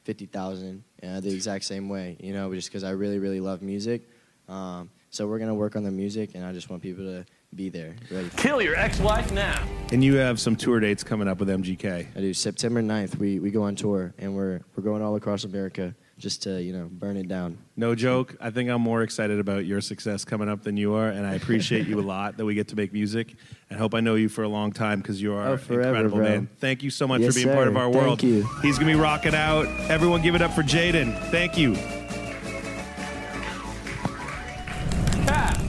[0.03, 2.17] fifty thousand, uh, the exact same way.
[2.19, 4.07] You know, just because I really, really love music.
[4.49, 7.25] Um, so we're gonna work on the music, and I just want people to
[7.55, 8.29] be there, ready.
[8.35, 9.65] Kill your ex-wife now.
[9.93, 12.07] And you have some tour dates coming up with MGK.
[12.13, 12.33] I do.
[12.33, 16.43] September 9th, we, we go on tour, and we're we're going all across America just
[16.43, 17.57] to you know burn it down.
[17.75, 18.35] No joke.
[18.41, 21.35] I think I'm more excited about your success coming up than you are, and I
[21.35, 23.35] appreciate you a lot that we get to make music.
[23.69, 26.17] And hope I know you for a long time because you are Oh, forever, incredible,
[26.17, 26.25] bro.
[26.29, 26.49] man.
[26.59, 28.19] Thank you so much Yes, for being part of our world.
[28.21, 28.53] Thank world.
[28.55, 28.61] you.
[28.61, 29.67] He's gonna be rocking out.
[29.89, 31.17] Everyone, give it up for jxdn.
[31.29, 31.75] Thank you.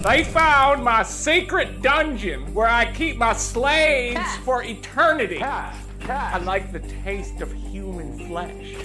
[0.04, 5.42] They found my secret dungeon where I keep my slaves for eternity.
[6.08, 8.82] I like the taste of human flesh.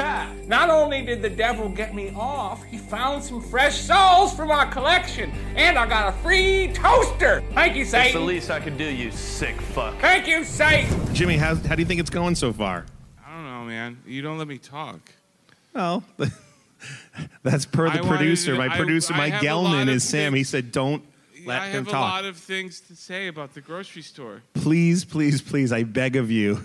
[0.47, 4.65] Not only did the devil get me off, he found some fresh souls for my
[4.65, 7.43] collection, and I got a free toaster.
[7.53, 8.05] Thank you, Satan.
[8.07, 9.97] It's the least I could do, you sick fuck.
[9.99, 11.13] Thank you, Satan.
[11.15, 12.85] Jimmy, how, how do you think it's going so far?
[13.25, 13.97] I don't know, man.
[14.05, 14.99] You don't let me talk.
[15.73, 16.03] Well,
[17.43, 18.51] that's per the wanted producer.
[18.53, 20.33] to- My I- producer, I Mike have Gelman, is Sam.
[20.33, 21.03] He said, "Don't
[21.45, 24.41] let I him have a lot of things to say about the grocery store.
[24.53, 26.61] please, please, please, I beg of you,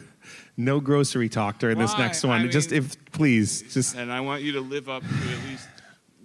[0.58, 2.42] no grocery talk during this next one.
[2.42, 5.68] I just if please, just And I want you to live up to at least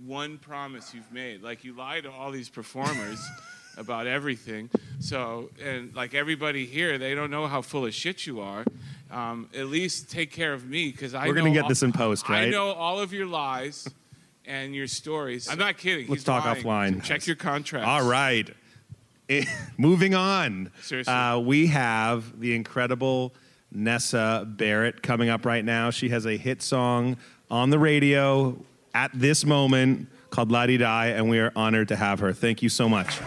[0.04, 1.42] one promise you've made.
[1.44, 3.24] Like you lie to all these performers
[3.78, 4.70] about everything.
[5.00, 8.66] So, and like everybody here, they don't know how full of shit you are.
[9.12, 11.84] Um, at least take care of me because I We're gonna know get all- this
[11.84, 12.48] in post, right?
[12.48, 13.88] I know all of your lies
[14.46, 15.48] and your stories.
[15.48, 16.08] I'm not kidding.
[16.08, 16.64] Let's He's talk lying.
[16.64, 17.04] offline.
[17.04, 17.86] Check your contract.
[17.86, 18.50] All right.
[19.78, 20.72] Moving on.
[20.82, 21.14] Seriously.
[21.14, 23.34] Uh, we have the incredible
[23.74, 25.90] Nessa Barrett coming up right now.
[25.90, 27.18] She has a hit song
[27.50, 28.58] on the radio
[28.94, 32.34] at this moment called La Di Die, and we are honored to have her.
[32.34, 33.20] Thank you so much.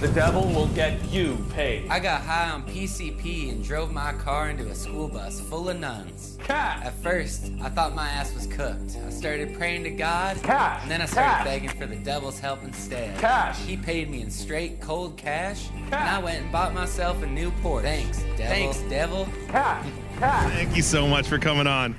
[0.00, 1.88] The devil will get you paid.
[1.88, 5.78] I got high on PCP and drove my car into a school bus full of
[5.78, 6.36] nuns.
[6.42, 6.84] Cash!
[6.84, 8.98] At first, I thought my ass was cooked.
[9.06, 10.82] I started praying to God, Cash.
[10.82, 11.44] and then I started Cash.
[11.44, 13.16] begging for the devil's help instead.
[13.18, 13.58] Cash.
[13.60, 17.50] He paid me in straight cold cash, and I went and bought myself a new
[17.62, 17.82] Porsche.
[17.82, 18.36] Thanks, devil.
[18.36, 19.28] Thanks, devil.
[19.48, 19.86] Cash.
[20.18, 20.52] Cash.
[20.52, 21.96] Thank you so much for coming on.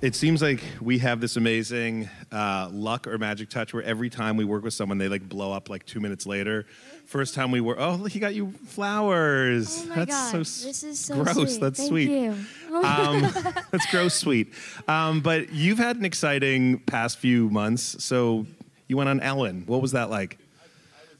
[0.00, 4.36] It seems like we have this amazing uh, luck or magic touch where every time
[4.36, 6.66] we work with someone, they like blow up like two minutes later.
[7.08, 9.80] First time we were, oh, he got you flowers.
[9.82, 11.36] Oh my That's God, so this is so gross.
[11.36, 11.58] sweet.
[11.58, 12.10] That's Thank sweet.
[12.10, 12.34] you.
[12.70, 13.22] Um,
[13.70, 14.52] that's gross sweet.
[14.86, 18.04] Um, but you've had an exciting past few months.
[18.04, 18.44] So
[18.88, 19.62] you went on Ellen.
[19.64, 20.36] What was that like?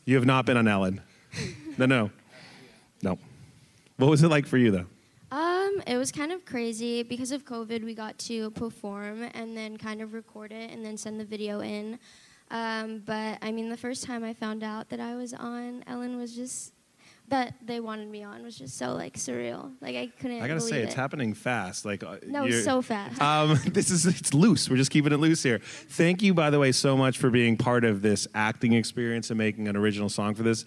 [0.04, 1.00] You have not been on Ellen.
[1.78, 2.10] No, no,
[3.00, 3.18] no.
[3.96, 4.86] What was it like for you though?
[5.30, 7.82] Um, it was kind of crazy because of COVID.
[7.82, 11.60] We got to perform and then kind of record it and then send the video
[11.60, 11.98] in.
[12.50, 16.16] Um, but I mean, the first time I found out that I was on Ellen
[16.16, 16.72] was just
[17.28, 19.72] that they wanted me on was just so like surreal.
[19.80, 20.42] Like I couldn't.
[20.42, 21.84] I gotta say, believe it's happening fast.
[21.84, 23.20] Like uh, No, you're- so fast.
[23.20, 24.68] Um, this is it's loose.
[24.70, 25.60] We're just keeping it loose here.
[25.62, 29.38] Thank you, by the way, so much for being part of this acting experience and
[29.38, 30.64] making an original song for this.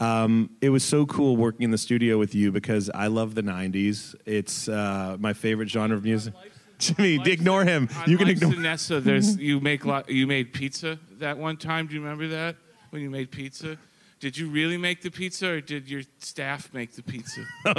[0.00, 3.42] Um, it was so cool working in the studio with you because I love the
[3.42, 4.14] '90s.
[4.26, 6.34] It's uh, my favorite genre of music.
[6.82, 7.88] Jimmy, ignore him.
[8.06, 8.52] You can Unlike ignore.
[8.54, 11.86] Vanessa, there's you make lo- you made pizza that one time.
[11.86, 12.56] Do you remember that
[12.90, 13.78] when you made pizza?
[14.20, 17.44] Did you really make the pizza, or did your staff make the pizza?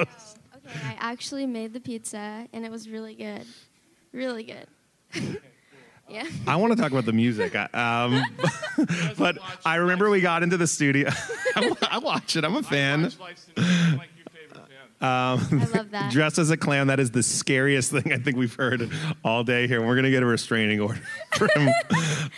[0.65, 3.45] Okay, I actually made the pizza and it was really good,
[4.13, 4.65] really good.
[6.09, 6.25] yeah.
[6.47, 7.53] I want to talk about the music.
[7.53, 8.23] I- Um,
[9.17, 11.09] but I remember we got into the studio.
[11.91, 12.45] I watch it.
[12.45, 13.11] I'm a fan.
[15.03, 16.11] Um, I love that.
[16.13, 18.89] Dressed as a clown, that is the scariest thing I think we've heard
[19.21, 19.81] all day here.
[19.81, 21.01] We're going to get a restraining order
[21.33, 21.73] for him.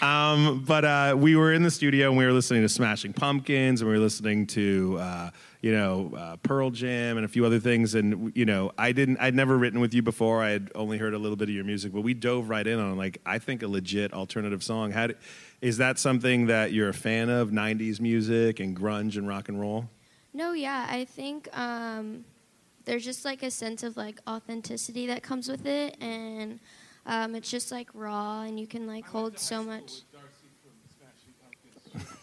[0.01, 3.81] um, but uh, we were in the studio and we were listening to Smashing Pumpkins
[3.81, 5.29] and we were listening to, uh,
[5.61, 7.93] you know, uh, Pearl Jam and a few other things.
[7.93, 10.41] And, you know, I didn't, I'd never written with you before.
[10.41, 12.79] I had only heard a little bit of your music, but we dove right in
[12.79, 14.89] on, like, I think a legit alternative song.
[14.89, 15.09] How
[15.61, 19.59] is that something that you're a fan of, 90s music and grunge and rock and
[19.59, 19.87] roll?
[20.33, 22.25] No, yeah, I think um,
[22.85, 26.59] there's just like a sense of like authenticity that comes with it, and
[27.05, 30.01] um, it's just like raw, and you can like hold so much.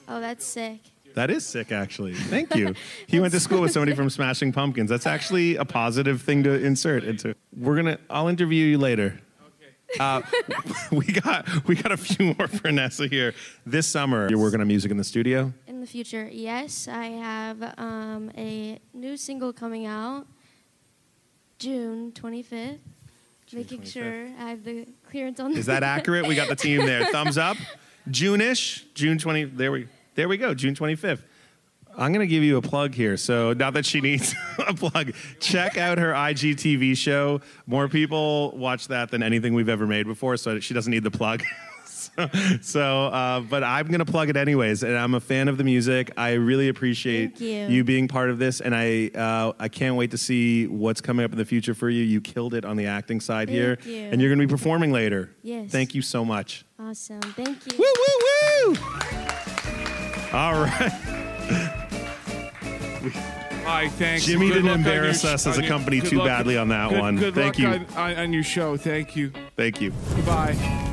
[0.09, 0.81] Oh, that's sick.
[1.15, 2.15] That is sick, actually.
[2.15, 2.75] Thank you.
[3.07, 4.89] he went to school with somebody from Smashing Pumpkins.
[4.89, 7.35] That's actually a positive thing to insert into.
[7.57, 7.99] We're gonna.
[8.09, 9.21] I'll interview you later.
[10.01, 10.23] Uh,
[10.93, 13.35] we got we got a few more for Nessa here.
[13.67, 15.53] This summer, you're working on music in the studio.
[15.67, 20.27] In the future, yes, I have um, a new single coming out
[21.63, 22.79] June 25th.
[23.53, 23.93] making 25th.
[23.93, 25.53] sure I have the clearance on.
[25.57, 26.27] Is that accurate?
[26.27, 27.05] We got the team there.
[27.13, 27.57] Thumbs up.
[28.11, 28.85] June-ish.
[28.95, 29.45] June 20.
[29.45, 30.55] There we there we go.
[30.55, 31.23] June 25th.
[31.97, 33.17] I'm going to give you a plug here.
[33.17, 37.41] So now that she needs a plug, check out her IGTV show.
[37.67, 41.11] More people watch that than anything we've ever made before, so she doesn't need the
[41.11, 41.43] plug.
[42.17, 42.29] So,
[42.63, 45.65] so, uh, but I'm going to plug it anyways, and I'm a fan of the
[45.65, 46.11] music.
[46.17, 47.85] I really appreciate Thank you.
[47.85, 51.33] being part of this, and I uh, I can't wait to see what's coming up
[51.33, 52.03] in the future for you.
[52.03, 53.97] You killed it on the acting side here, you.
[53.97, 55.31] and you're going to be performing later.
[55.43, 55.71] Yes.
[55.71, 56.65] Thank you so much.
[56.79, 57.21] Awesome.
[57.21, 57.79] Thank you.
[57.79, 58.77] Woo, woo, woo!
[60.33, 60.93] All right.
[63.65, 64.25] Hi, thanks.
[64.27, 66.57] Jimmy Good didn't luck on your embarrass sh- us as a company too luck- badly
[66.59, 67.17] on that good- one.
[67.17, 67.69] Good Thank luck you.
[67.97, 68.77] On, on, on your show.
[68.77, 69.33] Thank you.
[69.57, 69.93] Thank you.
[70.17, 70.89] Goodbye.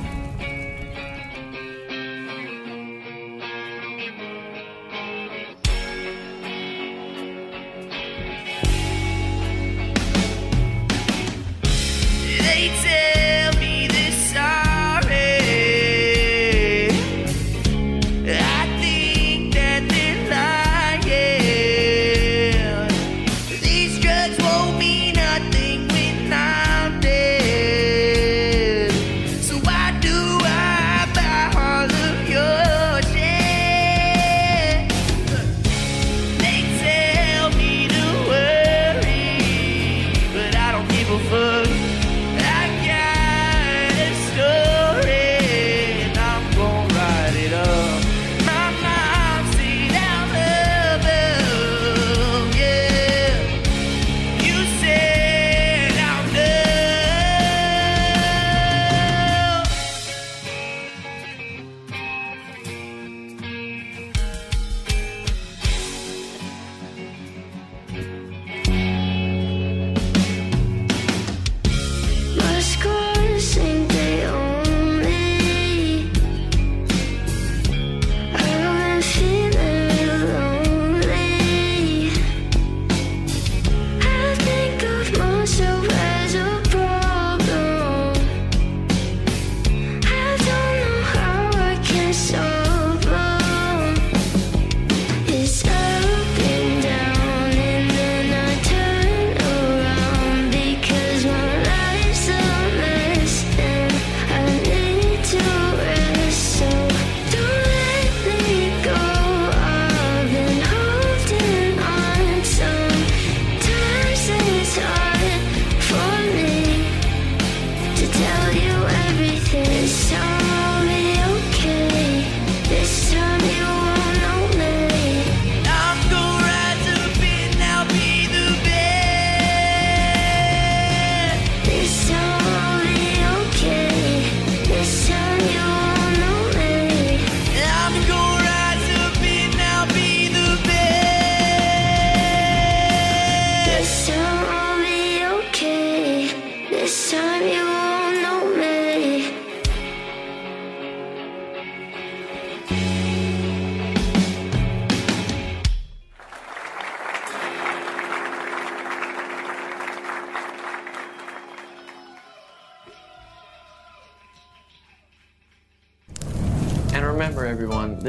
[41.09, 41.68] people first.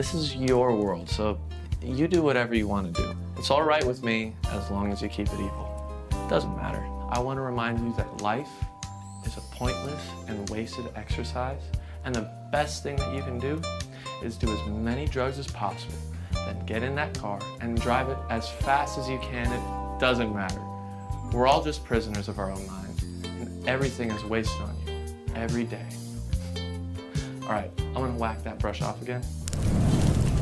[0.00, 1.38] This is your world, so
[1.82, 3.14] you do whatever you want to do.
[3.36, 6.06] It's all right with me as long as you keep it evil.
[6.10, 6.82] It Doesn't matter.
[7.10, 8.48] I want to remind you that life
[9.26, 11.60] is a pointless and wasted exercise,
[12.06, 13.60] and the best thing that you can do
[14.24, 15.98] is do as many drugs as possible.
[16.32, 19.52] Then get in that car and drive it as fast as you can.
[19.52, 20.62] It doesn't matter.
[21.30, 25.64] We're all just prisoners of our own minds, and everything is wasted on you every
[25.64, 25.88] day.
[27.42, 29.22] All right, I'm gonna whack that brush off again.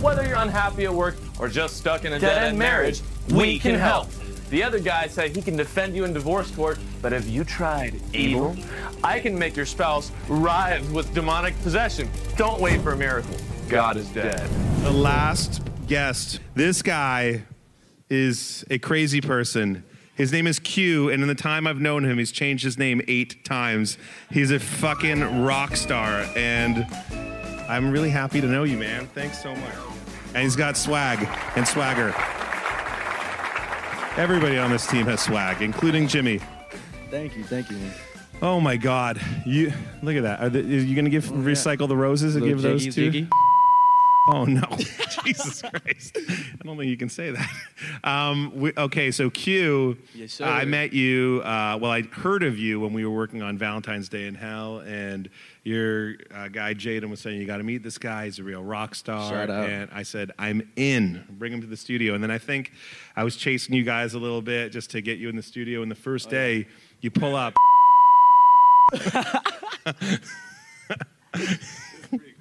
[0.01, 3.75] Whether you're unhappy at work or just stuck in a dead end marriage, we can
[3.75, 4.09] help.
[4.51, 8.01] The other guy said he can defend you in divorce court, but have you tried
[8.15, 8.57] evil?
[9.05, 12.09] I can make your spouse writhe with demonic possession.
[12.37, 13.37] Don't wait for a miracle.
[13.69, 14.49] God is dead.
[14.83, 16.41] The last guest.
[16.55, 17.45] This guy
[18.09, 19.85] is a crazy person.
[20.15, 23.03] His name is Q, and in the time I've known him, he's changed his name
[23.07, 23.99] eight times.
[24.31, 26.87] He's a fucking rock star, and
[27.69, 29.07] I'm really happy to know you, man.
[29.09, 29.75] Thanks so much.
[30.35, 32.14] And he's got swag and swagger.
[34.16, 36.41] Everybody on this team has swag, including Jimmy.
[37.11, 37.77] Thank you, thank you.
[37.77, 37.93] Man.
[38.43, 39.21] Oh my God!
[39.47, 40.41] You look at that.
[40.41, 42.91] Are, the, are you gonna give recycle the roses and Little give those to?
[42.91, 43.29] jiggy.
[44.31, 44.62] Oh no,
[45.25, 46.19] Jesus Christ!
[46.19, 47.49] I don't think you can say that.
[48.05, 50.41] Um, we, okay, so Q, Yes.
[50.41, 51.43] I met you.
[51.45, 54.79] Uh, well, I heard of you when we were working on Valentine's Day in Hell,
[54.81, 55.29] and
[55.69, 58.25] your uh, guy jxdn was saying you got to meet this guy.
[58.25, 59.31] He's a real rock star.
[59.31, 59.69] Shout out.
[59.69, 61.25] And I said I'm in.
[61.31, 62.14] Bring him to the studio.
[62.14, 62.73] And then I think
[63.14, 65.83] I was chasing you guys a little bit just to get you in the studio.
[65.83, 66.66] And the first day,
[67.03, 67.55] you pull up.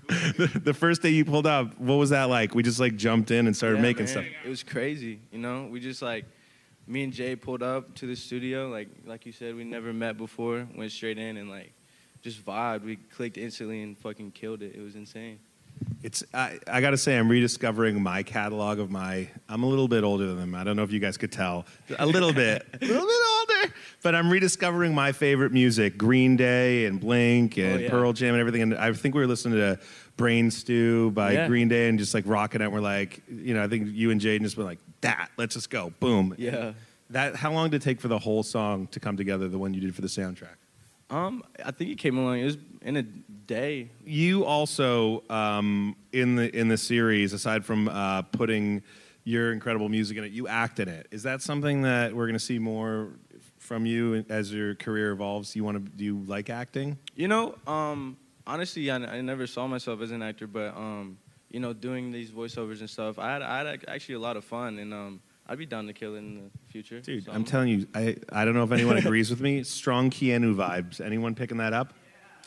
[0.08, 2.56] the, the first day you pulled up, what was that like?
[2.56, 4.08] We just like jumped in and started Yeah, making man.
[4.08, 4.26] stuff.
[4.46, 5.68] It was crazy, you know.
[5.70, 6.24] We just like
[6.88, 10.18] me and Jay pulled up to the studio, like like you said, we never met
[10.18, 10.66] before.
[10.78, 11.74] Went straight in and like
[12.22, 12.84] just vibed.
[12.84, 14.76] We clicked instantly and fucking killed it.
[14.76, 15.40] It was insane.
[16.02, 19.30] It's I, I got to say I'm rediscovering my catalog of my.
[19.48, 20.56] I'm a little bit older than them.
[20.56, 21.66] I don't know if you guys could tell.
[22.00, 23.74] A little bit, a little bit older.
[24.02, 27.90] But I'm rediscovering my favorite music: Green Day and Blink oh, and Oh, yeah.
[27.90, 28.64] Pearl Jam and everything.
[28.64, 29.80] And I think we were listening to
[30.18, 31.48] Brain Stew by Yeah.
[31.48, 32.72] Green Day and just like rocking out.
[32.72, 35.30] We're like, you know, I think you and jxdn just went like that.
[35.38, 36.34] Let's just go, boom.
[36.40, 36.74] Yeah.
[37.12, 39.48] That how long did it take for the whole song to come together?
[39.48, 40.56] The one you did for the soundtrack.
[41.10, 42.40] Um, I think it came along.
[42.40, 43.92] It was in a day.
[44.04, 48.84] You also um, in the in the series, aside from uh, putting
[49.24, 51.08] your incredible music in it, you act in it.
[51.12, 53.10] Is that something that we're going to see more
[53.58, 55.56] from you as your career evolves?
[55.56, 56.98] You want to do you like acting?
[57.16, 61.18] You know, um, honestly, I, I never saw myself as an actor, but um,
[61.50, 64.44] you know, doing these voiceovers and stuff, I had, I had actually a lot of
[64.44, 67.00] fun, and um, I'd be down to kill it in the future.
[67.00, 69.64] Dude, So I'm telling you, I, I don't know if anyone agrees with me.
[69.64, 71.00] Strong Keanu vibes.
[71.00, 71.94] Anyone picking that up?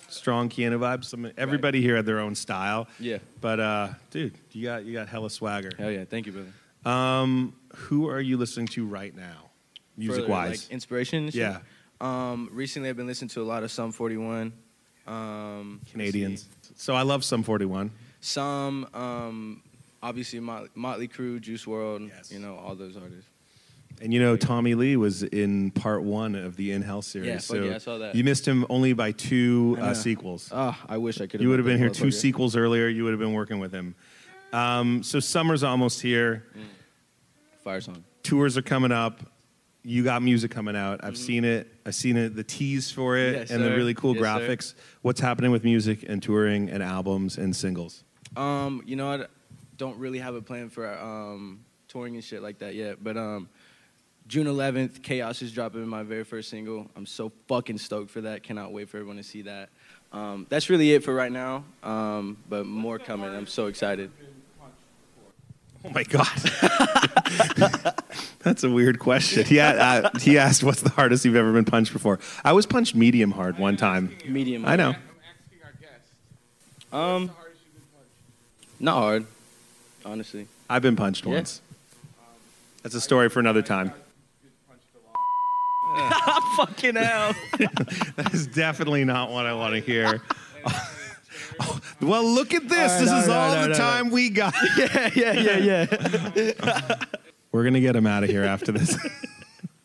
[0.09, 1.05] Strong Keanu vibes.
[1.07, 2.89] Some, everybody here had their own style.
[2.99, 3.19] Yeah.
[3.41, 5.71] But uh, dude, you got you got hella swagger.
[5.79, 6.53] Hell yeah, thank you, brother.
[6.85, 9.51] Um, who are you listening to right now,
[9.97, 10.65] music For, wise?
[10.65, 11.31] like inspiration.
[11.33, 11.59] Yeah.
[12.01, 14.53] Um, recently, I've been listening to a lot of Sum 41.
[15.07, 16.49] Um, Canadians.
[16.77, 17.91] So I love Sum 41.
[18.21, 19.63] Some, um,
[20.03, 22.31] obviously, Mot- Motley Crue, Juice WRLD.
[22.33, 23.29] You know all those artists.
[24.03, 27.29] And you know, Tommy Lee was in part one of the In Hell series.
[27.29, 28.15] Yeah, so yeah, I saw that.
[28.15, 30.49] You missed him only by two uh, sequels.
[30.55, 31.33] Ah, I wish I could.
[31.35, 32.89] Have you would have been here two sequels earlier.
[32.89, 33.95] You would have been working with him.
[34.53, 36.47] Um, so summer's almost here.
[37.63, 38.05] Fire song.
[38.23, 39.21] Tours are coming up.
[39.83, 41.01] You got music coming out.
[41.03, 41.69] I've seen it.
[41.87, 42.35] I've seen it.
[42.37, 43.41] The tease for it Mm-hmm.
[43.41, 44.27] Yes, and the really cool Yes, sir.
[44.49, 44.75] graphics.
[45.03, 48.05] What's happening with music and touring and albums and singles?
[48.37, 49.27] Um, you know, I
[49.81, 53.03] don't really have a plan for um, touring and shit like that yet.
[53.03, 53.49] But um,
[54.29, 56.87] June 11th, Chaos is dropping my very first single.
[56.95, 58.43] I'm so fucking stoked for that.
[58.43, 59.71] Cannot wait for everyone to see that.
[60.13, 61.65] Um, that's really it for right now.
[61.83, 63.35] Um, but more coming.
[63.35, 64.11] I'm so excited.
[65.83, 66.27] Oh my god,
[68.41, 69.47] that's a weird question.
[69.47, 72.67] He, a- uh, he asked, "What's the hardest you've ever been punched before?" I was
[72.67, 74.15] punched medium hard one time.
[74.29, 74.67] Medium.
[74.67, 74.95] I know.
[76.93, 77.31] Um,
[78.79, 79.27] not hard,
[80.05, 80.47] honestly.
[80.69, 81.35] I've been punched Yeah.
[81.35, 81.61] once.
[82.83, 83.93] That's a story for another time.
[86.57, 87.35] fucking hell.
[88.17, 90.23] that is definitely not what I want to hear.
[91.63, 92.79] Oh, well, look at this.
[92.93, 94.55] All right, this all is right, all all the all time we got.
[94.79, 95.87] yeah, yeah, yeah,
[96.35, 97.05] yeah.
[97.53, 98.97] We're gonna get him out of here after this.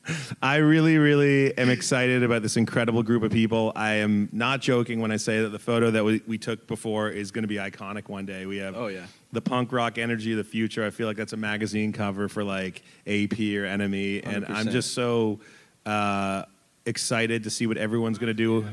[0.41, 3.71] I really, really am excited about this incredible group of people.
[3.75, 7.09] I am not joking when I say that the photo that we, we took before
[7.09, 8.45] is going to be iconic one day.
[8.45, 9.05] We have Oh, yeah.
[9.31, 10.85] the punk rock energy of the future.
[10.85, 14.93] I feel like that's a magazine cover for like AP or NME, and I'm just
[14.93, 15.39] so
[15.85, 16.43] uh,
[16.85, 18.65] excited to see what everyone's going to do.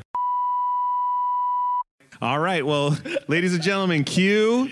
[2.21, 2.97] All right, well,
[3.29, 4.71] ladies and gentlemen, Q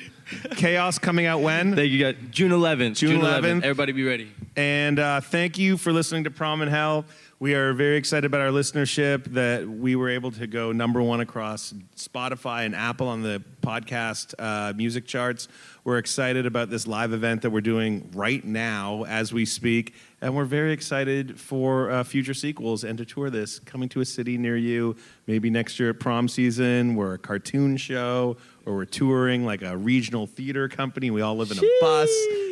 [0.56, 1.74] Chaos coming out when?
[1.74, 2.16] Thank you guys.
[2.30, 2.96] June 11th.
[2.96, 3.62] June 11th.
[3.62, 4.32] Everybody be ready.
[4.56, 7.04] And uh, thank you for listening to Prom in Hell.
[7.38, 11.20] We are very excited about our listenership that we were able to go number one
[11.20, 15.48] across Spotify and Apple on the podcast uh, music charts.
[15.84, 19.94] We're excited about this live event that we're doing right now as we speak.
[20.20, 24.04] And we're very excited for uh, future sequels and to tour this coming to a
[24.04, 24.96] city near you.
[25.26, 29.74] Maybe next year at prom season, we're a cartoon show or we're touring like a
[29.76, 31.10] regional theater company.
[31.10, 32.10] We all live in a bus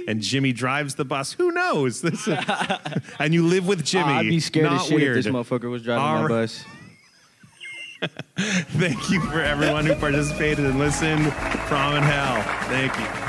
[0.08, 1.32] and Jimmy drives the bus.
[1.32, 2.00] Who knows?
[2.08, 2.38] This is-
[3.18, 4.12] and you live with Jimmy.
[4.12, 5.18] I'd be scared Not as shit weird.
[5.18, 6.64] if this motherfucker was driving All my bus.
[8.38, 11.32] Thank you for everyone who participated and listened.
[11.66, 12.42] Prom in Hell.
[12.68, 13.27] Thank you.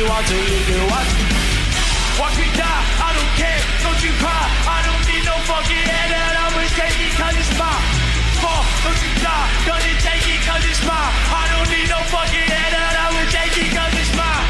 [0.00, 1.24] You want to, you watch me.
[2.16, 4.44] Watch me die, I don't care, don't you cry.
[4.64, 7.84] I don't need no fucking head that I was taking cause it's mine.
[8.40, 11.12] Fall, don't you die, gonna take it cause it's mine.
[11.36, 14.48] I don't need no fucking head that I was taking cause it's mine.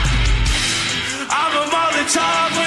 [1.34, 2.59] I'm a Molotov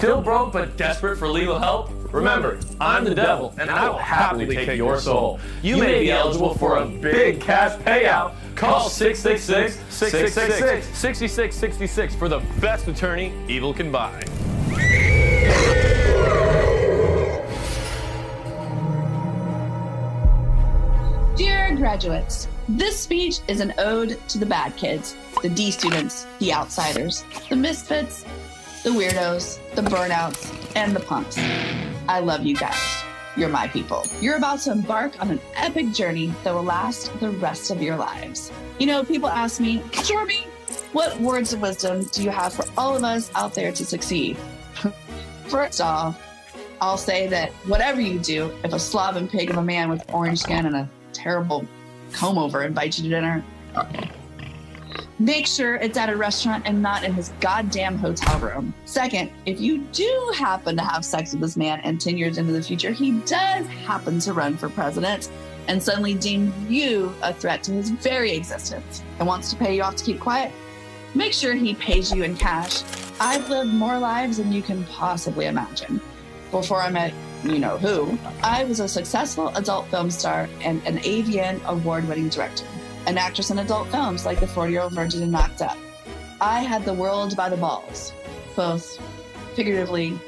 [0.00, 1.90] Still broke but desperate for legal help?
[2.10, 5.38] Remember, I'm the devil, and I will happily take your soul.
[5.60, 8.32] You may be eligible for a big cash payout.
[8.54, 14.18] Call 666 666 6666 for the best attorney evil can buy.
[21.36, 26.54] Dear graduates, this speech is an ode to the bad kids, the D students, the
[26.54, 28.24] outsiders, the misfits,
[28.82, 31.36] the weirdos, the burnouts, and the punks.
[32.08, 33.04] I love you guys.
[33.36, 34.04] You're my people.
[34.20, 37.96] You're about to embark on an epic journey that will last the rest of your
[37.96, 38.50] lives.
[38.78, 40.46] You know, people ask me, Jorby,
[40.92, 44.36] what words of wisdom do you have for all of us out there to succeed?
[45.46, 46.20] First off,
[46.80, 50.40] I'll say that whatever you do, if a slobbing pig of a man with orange
[50.40, 51.66] skin and a terrible
[52.12, 53.44] comb over invites you to dinner,
[55.20, 58.72] make sure it's at a restaurant and not in his goddamn hotel room.
[58.86, 62.52] Second, if you do happen to have sex with this man and 10 years into
[62.52, 65.30] the future, he does happen to run for president
[65.68, 69.82] and suddenly deem you a threat to his very existence and wants to pay you
[69.82, 70.50] off to keep quiet,
[71.14, 72.82] make sure he pays you in cash.
[73.20, 76.00] I've lived more lives than you can possibly imagine.
[76.50, 77.12] Before I met
[77.44, 82.30] you know who, I was a successful adult film star and an AVN award winning
[82.30, 82.64] director,
[83.06, 85.76] an actress in adult films like The 40 Year Old Virgin and Knocked Up.
[86.40, 88.12] I had the world by the balls,
[88.56, 88.98] both
[89.54, 90.18] figuratively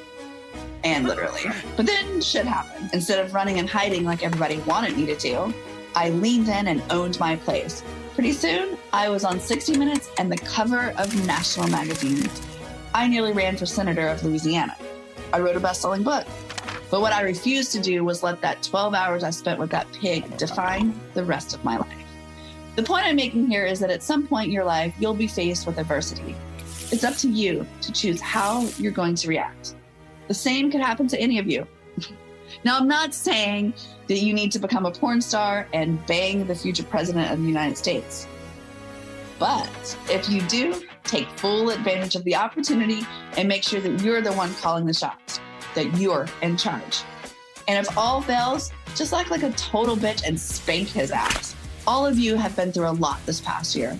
[0.84, 1.42] and literally.
[1.76, 2.90] But then shit happened.
[2.92, 5.54] Instead of running and hiding like everybody wanted me to do,
[5.94, 7.82] I leaned in and owned my place.
[8.14, 12.28] Pretty soon, I was on 60 Minutes and the cover of National Magazine.
[12.94, 14.76] I nearly ran for senator of Louisiana.
[15.32, 16.26] I wrote a best selling book.
[16.90, 19.90] But what I refused to do was let that 12 hours I spent with that
[19.92, 22.01] pig define the rest of my life.
[22.74, 25.26] The point I'm making here is that at some point in your life, you'll be
[25.26, 26.34] faced with adversity.
[26.90, 29.74] It's up to you to choose how you're going to react.
[30.28, 31.66] The same could happen to any of you.
[32.64, 33.74] now, I'm not saying
[34.08, 37.46] that you need to become a porn star and bang the future president of the
[37.46, 38.26] United States.
[39.38, 43.02] But if you do, take full advantage of the opportunity
[43.36, 45.40] and make sure that you're the one calling the shots,
[45.74, 47.02] that you're in charge.
[47.68, 51.54] And if all fails, just act like a total bitch and spank his ass.
[51.86, 53.98] All of you have been through a lot this past year.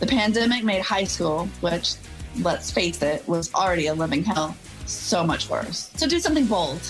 [0.00, 1.94] The pandemic made high school, which,
[2.42, 4.54] let's face it, was already a living hell,
[4.84, 5.90] so much worse.
[5.96, 6.82] So do something bold,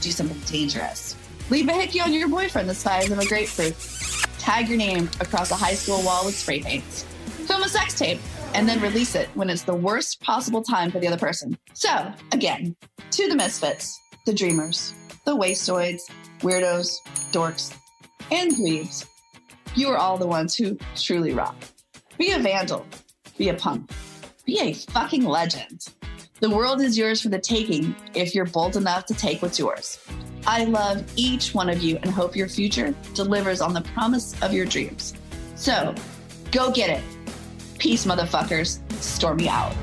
[0.00, 1.16] do something dangerous.
[1.50, 3.76] Leave a hickey on your boyfriend the size of a grapefruit.
[4.38, 6.84] Tag your name across a high school wall with spray paint.
[7.46, 8.20] Film a sex tape
[8.54, 11.58] and then release it when it's the worst possible time for the other person.
[11.74, 12.74] So, again,
[13.10, 14.94] to the misfits, the dreamers,
[15.26, 16.00] the wastoids,
[16.40, 17.00] weirdos,
[17.32, 17.74] dorks,
[18.30, 19.06] and dweebs,
[19.78, 21.54] you are all the ones who truly rock.
[22.18, 22.84] Be a vandal,
[23.36, 23.88] be a punk,
[24.44, 25.86] be a fucking legend.
[26.40, 30.00] The world is yours for the taking if you're bold enough to take what's yours.
[30.46, 34.52] I love each one of you and hope your future delivers on the promise of
[34.52, 35.14] your dreams.
[35.54, 35.94] So,
[36.50, 37.04] go get it.
[37.78, 38.80] Peace, motherfuckers.
[39.00, 39.74] Stormy out.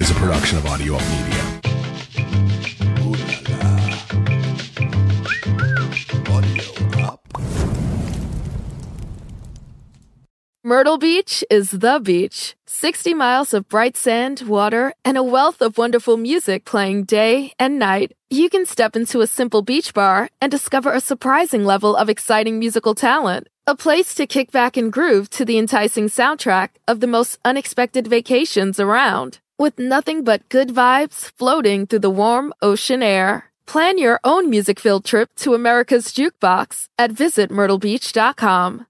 [0.00, 1.60] Is a production of Audio Up Media.
[10.62, 12.54] Myrtle Beach is the beach.
[12.66, 17.78] 60 miles of bright sand, water, and a wealth of wonderful music playing day and
[17.78, 18.12] night.
[18.30, 22.58] You can step into a simple beach bar and discover a surprising level of exciting
[22.58, 23.48] musical talent.
[23.66, 28.06] A place to kick back and groove to the enticing soundtrack of the most unexpected
[28.06, 29.40] vacations around.
[29.60, 33.50] With nothing but good vibes floating through the warm ocean air.
[33.66, 38.86] Plan your own music filled trip to America's Jukebox at visitmyrtlebeach.com.